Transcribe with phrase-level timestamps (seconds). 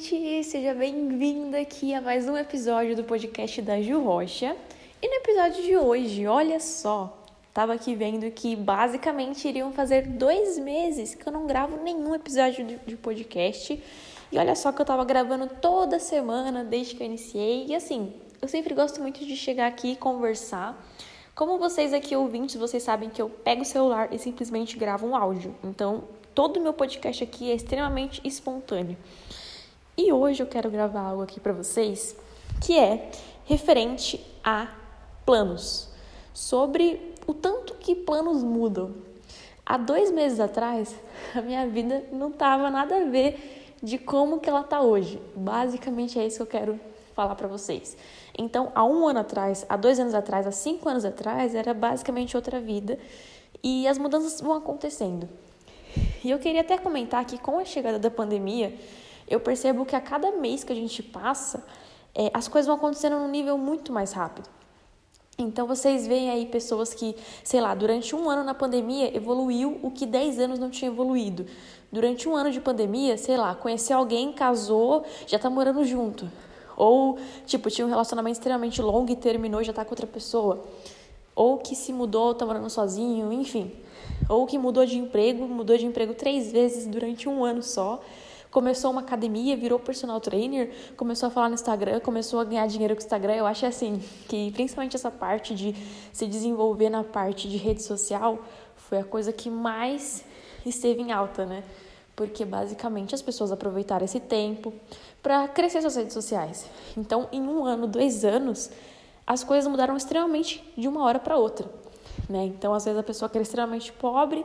[0.00, 0.44] gente!
[0.44, 4.56] Seja bem-vindo aqui a mais um episódio do podcast da Ju Rocha.
[5.02, 7.22] E no episódio de hoje, olha só,
[7.52, 12.80] tava aqui vendo que basicamente iriam fazer dois meses que eu não gravo nenhum episódio
[12.86, 13.82] de podcast.
[14.32, 17.66] E olha só que eu tava gravando toda semana desde que eu iniciei.
[17.66, 20.82] E assim, eu sempre gosto muito de chegar aqui e conversar.
[21.34, 25.14] Como vocês aqui ouvintes, vocês sabem que eu pego o celular e simplesmente gravo um
[25.14, 25.54] áudio.
[25.62, 26.04] Então,
[26.34, 28.96] todo o meu podcast aqui é extremamente espontâneo.
[29.96, 32.16] E hoje eu quero gravar algo aqui para vocês
[32.60, 33.10] que é
[33.44, 34.68] referente a
[35.24, 35.88] planos,
[36.32, 38.94] sobre o tanto que planos mudam.
[39.64, 40.94] Há dois meses atrás,
[41.34, 45.20] a minha vida não tava nada a ver de como que ela tá hoje.
[45.34, 46.80] Basicamente é isso que eu quero
[47.14, 47.96] falar para vocês.
[48.38, 52.36] Então, há um ano atrás, há dois anos atrás, há cinco anos atrás, era basicamente
[52.36, 52.98] outra vida
[53.62, 55.28] e as mudanças vão acontecendo.
[56.22, 58.74] E eu queria até comentar que com a chegada da pandemia,
[59.30, 61.64] eu percebo que a cada mês que a gente passa,
[62.14, 64.48] é, as coisas vão acontecendo num nível muito mais rápido.
[65.38, 69.90] Então vocês veem aí pessoas que, sei lá, durante um ano na pandemia evoluiu o
[69.90, 71.46] que 10 anos não tinha evoluído.
[71.90, 76.30] Durante um ano de pandemia, sei lá, conheceu alguém, casou, já tá morando junto.
[76.76, 80.62] Ou, tipo, tinha um relacionamento extremamente longo e terminou e já tá com outra pessoa.
[81.34, 83.72] Ou que se mudou, tá morando sozinho, enfim
[84.28, 88.00] ou que mudou de emprego, mudou de emprego três vezes durante um ano só,
[88.50, 92.94] começou uma academia, virou personal trainer, começou a falar no Instagram, começou a ganhar dinheiro
[92.94, 93.34] com o Instagram.
[93.34, 95.74] Eu acho assim que principalmente essa parte de
[96.12, 98.38] se desenvolver na parte de rede social
[98.76, 100.24] foi a coisa que mais
[100.66, 101.62] esteve em alta, né?
[102.16, 104.72] Porque basicamente as pessoas aproveitaram esse tempo
[105.22, 106.66] para crescer suas redes sociais.
[106.96, 108.70] Então, em um ano, dois anos,
[109.26, 111.80] as coisas mudaram extremamente de uma hora para outra
[112.28, 112.44] né?
[112.44, 114.44] Então, às vezes, a pessoa que é extremamente pobre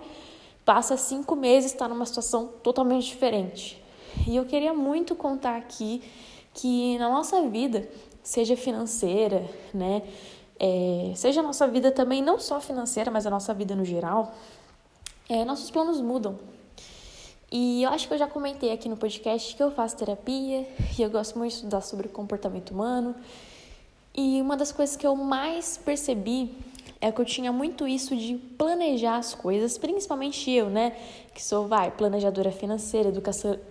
[0.64, 3.82] passa cinco meses, está numa situação totalmente diferente.
[4.28, 6.02] E eu queria muito contar aqui
[6.54, 7.88] que na nossa vida,
[8.24, 10.02] seja financeira, né?
[10.60, 14.34] É, seja a nossa vida também, não só financeira, mas a nossa vida no geral,
[15.30, 16.40] é, nossos planos mudam.
[17.52, 20.68] E eu acho que eu já comentei aqui no podcast que eu faço terapia
[20.98, 23.16] e eu gosto muito de estudar sobre comportamento humano.
[24.16, 26.58] E uma das coisas que eu mais percebi
[27.08, 30.94] é que eu tinha muito isso de planejar as coisas, principalmente eu, né?
[31.36, 33.14] Que sou, vai, planejadora financeira,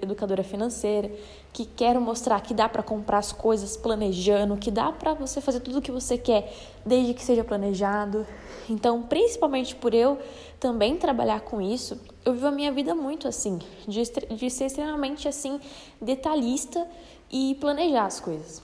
[0.01, 1.11] educadora financeira,
[1.53, 5.59] que quero mostrar que dá para comprar as coisas planejando, que dá para você fazer
[5.61, 6.53] tudo o que você quer,
[6.87, 8.25] desde que seja planejado.
[8.71, 10.17] Então, principalmente por eu
[10.61, 13.59] também trabalhar com isso, eu vivo a minha vida muito assim,
[13.89, 14.03] de,
[14.37, 15.61] de ser extremamente assim,
[16.01, 16.87] detalhista
[17.33, 18.63] e planejar as coisas,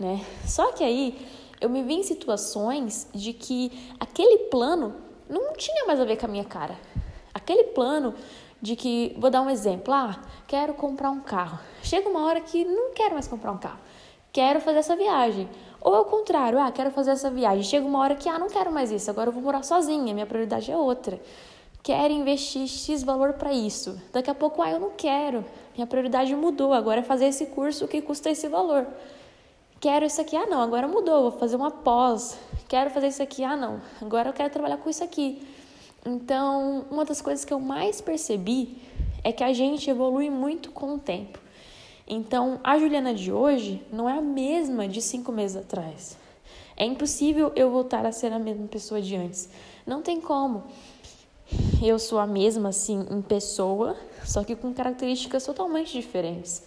[0.00, 0.24] né?
[0.46, 1.18] Só que aí
[1.60, 4.94] eu me vi em situações de que aquele plano
[5.28, 6.76] não tinha mais a ver com a minha cara.
[7.32, 8.14] Aquele plano
[8.60, 11.58] de que, vou dar um exemplo, ah, quero comprar um carro.
[11.82, 13.78] Chega uma hora que não quero mais comprar um carro,
[14.32, 15.48] quero fazer essa viagem.
[15.80, 17.62] Ou ao contrário, ah, quero fazer essa viagem.
[17.62, 20.26] Chega uma hora que, ah, não quero mais isso, agora eu vou morar sozinha, minha
[20.26, 21.20] prioridade é outra.
[21.82, 24.00] Quero investir X valor para isso.
[24.12, 27.86] Daqui a pouco, ah, eu não quero, minha prioridade mudou, agora é fazer esse curso
[27.86, 28.86] que custa esse valor.
[29.78, 32.38] Quero isso aqui, ah não, agora mudou, vou fazer uma pós.
[32.68, 35.46] Quero fazer isso aqui, ah não, agora eu quero trabalhar com isso aqui.
[36.04, 38.78] Então, uma das coisas que eu mais percebi
[39.22, 41.38] é que a gente evolui muito com o tempo.
[42.06, 46.16] Então, a Juliana de hoje não é a mesma de cinco meses atrás.
[46.76, 49.48] É impossível eu voltar a ser a mesma pessoa de antes.
[49.84, 50.64] Não tem como.
[51.82, 56.62] Eu sou a mesma, assim, em pessoa, só que com características totalmente diferentes.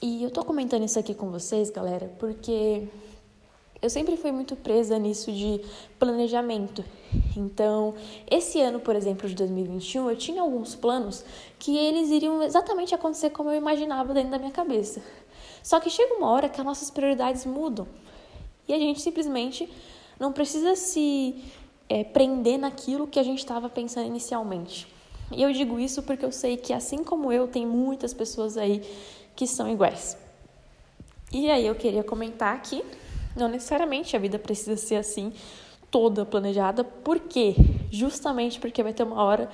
[0.00, 2.86] E eu tô comentando isso aqui com vocês, galera, porque
[3.82, 5.60] eu sempre fui muito presa nisso de
[5.98, 6.84] planejamento.
[7.36, 7.94] Então,
[8.30, 11.24] esse ano, por exemplo, de 2021, eu tinha alguns planos
[11.58, 15.02] que eles iriam exatamente acontecer como eu imaginava dentro da minha cabeça.
[15.64, 17.88] Só que chega uma hora que as nossas prioridades mudam.
[18.68, 19.68] E a gente simplesmente
[20.18, 21.42] não precisa se
[21.88, 24.86] é, prender naquilo que a gente estava pensando inicialmente.
[25.30, 28.82] E eu digo isso porque eu sei que, assim como eu, tem muitas pessoas aí
[29.38, 30.18] que são iguais.
[31.32, 32.84] E aí eu queria comentar aqui,
[33.36, 35.32] não necessariamente a vida precisa ser assim,
[35.92, 37.54] toda planejada, por quê?
[37.88, 39.48] Justamente porque vai ter uma hora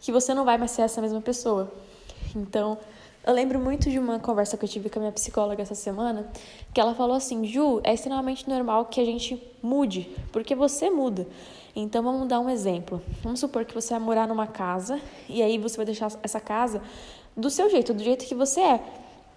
[0.00, 1.72] que você não vai mais ser essa mesma pessoa.
[2.34, 2.78] Então,
[3.24, 6.28] eu lembro muito de uma conversa que eu tive com a minha psicóloga essa semana,
[6.74, 11.28] que ela falou assim: Ju, é extremamente normal que a gente mude, porque você muda.
[11.76, 13.00] Então vamos dar um exemplo.
[13.22, 16.82] Vamos supor que você vai morar numa casa e aí você vai deixar essa casa
[17.36, 18.80] do seu jeito, do jeito que você é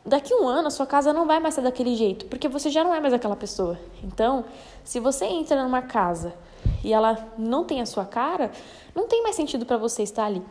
[0.06, 2.83] daqui um ano a sua casa não vai mais ser daquele jeito, porque você já
[2.83, 3.80] não é mais aquela pessoa.
[4.03, 4.45] Então,
[4.83, 6.33] se você entra numa casa
[6.83, 8.51] e ela não tem a sua cara,
[8.95, 10.42] não tem mais sentido para você estar ali.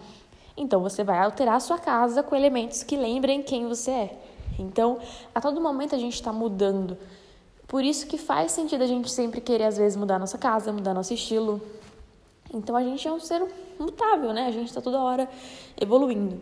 [0.57, 4.19] Então, você vai alterar a sua casa com elementos que lembrem quem você é.
[4.59, 4.99] Então,
[5.35, 6.99] a todo momento a gente está mudando.
[7.67, 10.93] Por isso que faz sentido a gente sempre querer, às vezes, mudar nossa casa, mudar
[10.93, 11.61] nosso estilo.
[12.53, 13.43] Então, a gente é um ser
[13.79, 14.47] mutável, né?
[14.49, 15.29] A gente está toda hora
[15.81, 16.41] evoluindo.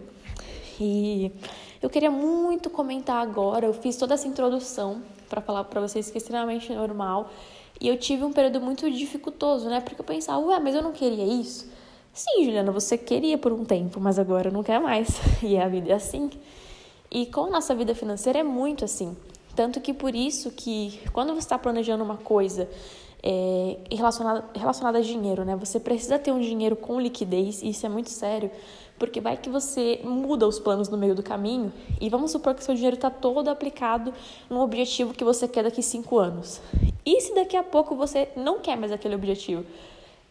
[0.81, 1.31] E
[1.80, 6.16] eu queria muito comentar agora, eu fiz toda essa introdução para falar para vocês que
[6.16, 7.30] é extremamente normal.
[7.80, 9.80] E eu tive um período muito dificultoso, né?
[9.80, 11.69] Porque eu pensava, ué, mas eu não queria isso.
[12.12, 15.20] Sim, Juliana, você queria por um tempo, mas agora não quer mais.
[15.42, 16.30] E a vida é assim.
[17.10, 19.16] E com a nossa vida financeira é muito assim.
[19.54, 22.69] Tanto que por isso que quando você está planejando uma coisa
[23.22, 25.56] é, relacionada, relacionada a dinheiro, né?
[25.56, 28.50] Você precisa ter um dinheiro com liquidez, e isso é muito sério,
[28.99, 32.65] porque vai que você muda os planos no meio do caminho e vamos supor que
[32.65, 34.12] seu dinheiro está todo aplicado
[34.50, 36.61] num objetivo que você quer daqui cinco anos.
[37.06, 39.65] E se daqui a pouco você não quer mais aquele objetivo?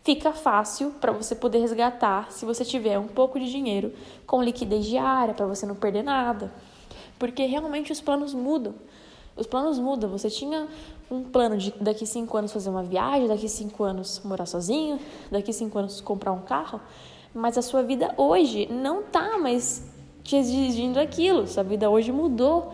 [0.04, 3.94] Fica fácil para você poder resgatar se você tiver um pouco de dinheiro
[4.26, 6.52] com liquidez diária para você não perder nada.
[7.20, 8.76] Porque realmente os planos mudam.
[9.36, 10.10] Os planos mudam.
[10.12, 10.68] Você tinha
[11.12, 15.00] um plano de daqui cinco anos fazer uma viagem, daqui cinco anos morar sozinho,
[15.32, 16.80] daqui cinco anos comprar um carro
[17.38, 19.84] mas a sua vida hoje não tá mais
[20.24, 21.48] te exigindo aquilo.
[21.48, 22.74] Sua vida hoje mudou.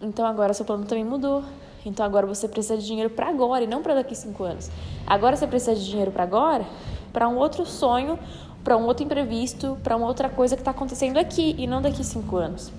[0.00, 1.44] Então agora seu plano também mudou.
[1.84, 4.70] Então agora você precisa de dinheiro para agora e não para daqui cinco anos.
[5.06, 6.64] Agora você precisa de dinheiro para agora,
[7.12, 8.18] para um outro sonho,
[8.64, 12.02] para um outro imprevisto, para uma outra coisa que está acontecendo aqui e não daqui
[12.02, 12.72] cinco anos.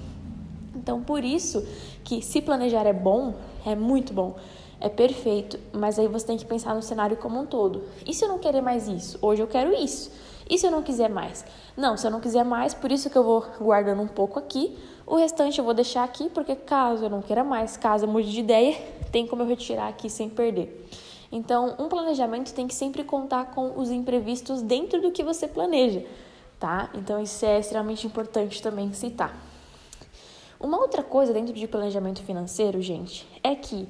[0.75, 1.63] Então por isso
[2.03, 4.37] que se planejar é bom, é muito bom,
[4.79, 7.83] é perfeito, mas aí você tem que pensar no cenário como um todo.
[8.07, 9.19] E se eu não querer mais isso?
[9.21, 10.11] Hoje eu quero isso.
[10.49, 11.45] E se eu não quiser mais?
[11.75, 14.77] Não, se eu não quiser mais, por isso que eu vou guardando um pouco aqui.
[15.05, 18.31] O restante eu vou deixar aqui, porque caso eu não queira mais, caso eu mude
[18.31, 18.77] de ideia,
[19.11, 20.87] tem como eu retirar aqui sem perder.
[21.31, 26.05] Então, um planejamento tem que sempre contar com os imprevistos dentro do que você planeja,
[26.59, 26.89] tá?
[26.93, 29.35] Então, isso é extremamente importante também citar.
[30.59, 33.87] Uma outra coisa dentro de planejamento financeiro, gente, é que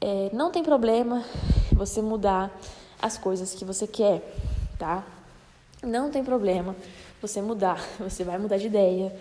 [0.00, 1.22] é, não tem problema
[1.72, 2.50] você mudar
[3.00, 4.22] as coisas que você quer,
[4.78, 5.04] tá?
[5.84, 6.74] Não tem problema
[7.20, 7.78] você mudar.
[8.00, 9.14] Você vai mudar de ideia.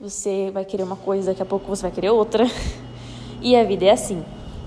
[0.00, 2.44] Você vai querer uma coisa, daqui a pouco você vai querer outra.
[3.42, 4.22] E a vida é assim,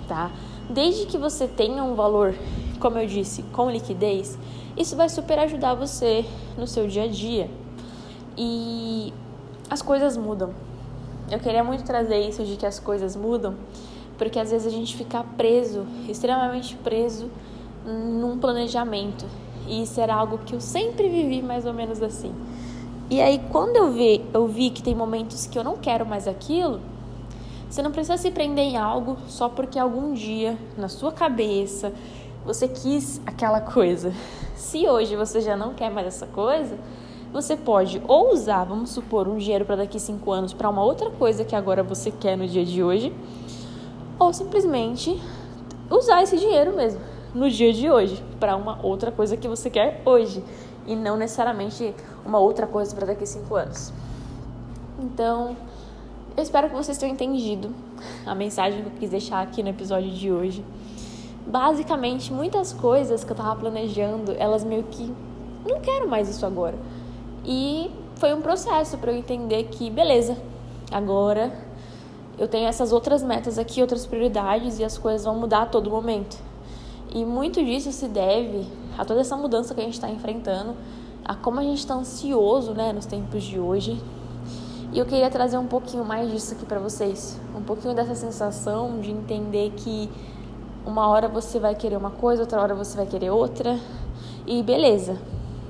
[0.07, 0.31] tá?
[0.67, 2.33] Desde que você tenha um valor,
[2.79, 4.35] como eu disse, com liquidez,
[4.75, 6.25] isso vai super ajudar você
[6.57, 7.51] no seu dia a dia.
[8.35, 9.13] E
[9.69, 10.55] as coisas mudam.
[11.29, 13.55] Eu queria muito trazer isso de que as coisas mudam,
[14.17, 17.29] porque às vezes a gente fica preso, extremamente preso
[17.85, 19.27] num planejamento.
[19.67, 22.33] E isso era algo que eu sempre vivi mais ou menos assim.
[23.09, 26.27] E aí, quando eu vi, eu vi que tem momentos que eu não quero mais
[26.27, 26.79] aquilo,
[27.69, 31.93] você não precisa se prender em algo só porque algum dia, na sua cabeça,
[32.45, 34.13] você quis aquela coisa.
[34.55, 36.77] Se hoje você já não quer mais essa coisa,
[37.31, 41.09] você pode ou usar, vamos supor, um dinheiro para daqui cinco anos para uma outra
[41.09, 43.13] coisa que agora você quer no dia de hoje,
[44.19, 45.19] ou simplesmente
[45.89, 50.01] usar esse dinheiro mesmo no dia de hoje para uma outra coisa que você quer
[50.05, 50.43] hoje
[50.85, 51.93] e não necessariamente
[52.25, 53.91] uma outra coisa para daqui a cinco anos.
[54.99, 55.55] Então,
[56.35, 57.69] eu espero que vocês tenham entendido
[58.25, 60.63] a mensagem que eu quis deixar aqui no episódio de hoje.
[61.45, 65.13] Basicamente, muitas coisas que eu tava planejando, elas meio que
[65.67, 66.77] não quero mais isso agora.
[67.45, 70.37] E foi um processo para eu entender que, beleza,
[70.91, 71.51] agora
[72.37, 75.89] eu tenho essas outras metas aqui, outras prioridades e as coisas vão mudar a todo
[75.89, 76.37] momento.
[77.13, 78.65] E muito disso se deve
[78.97, 80.75] a toda essa mudança que a gente está enfrentando,
[81.23, 84.01] a como a gente está ansioso né, nos tempos de hoje.
[84.91, 87.39] E eu queria trazer um pouquinho mais disso aqui para vocês.
[87.55, 90.09] Um pouquinho dessa sensação de entender que
[90.85, 93.79] uma hora você vai querer uma coisa, outra hora você vai querer outra.
[94.47, 95.17] E beleza,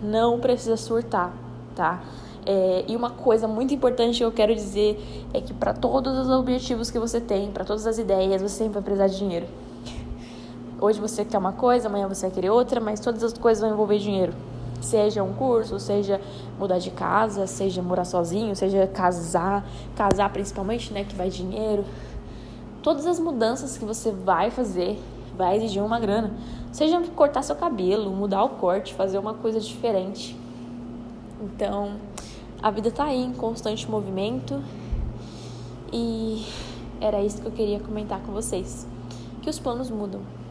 [0.01, 1.33] não precisa surtar,
[1.75, 2.01] tá?
[2.45, 6.29] É, e uma coisa muito importante que eu quero dizer é que para todos os
[6.29, 9.45] objetivos que você tem, para todas as ideias, você sempre vai precisar de dinheiro.
[10.83, 13.99] Hoje você quer uma coisa, amanhã você querer outra, mas todas as coisas vão envolver
[13.99, 14.33] dinheiro.
[14.81, 16.19] Seja um curso, seja
[16.59, 21.85] mudar de casa, seja morar sozinho, seja casar, casar principalmente, né, que vai dinheiro.
[22.81, 25.01] Todas as mudanças que você vai fazer
[25.37, 26.33] vai exigir uma grana.
[26.73, 30.37] Seja cortar seu cabelo, mudar o corte, fazer uma coisa diferente.
[31.41, 31.93] Então,
[32.61, 34.61] a vida tá aí em constante movimento
[35.93, 36.45] e
[36.99, 38.85] era isso que eu queria comentar com vocês.
[39.41, 40.42] Que os planos mudam.